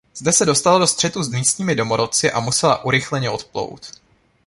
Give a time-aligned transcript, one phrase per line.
[0.15, 3.87] Zde se dostala do střetu s místními domorodci a musela urychleně odplout.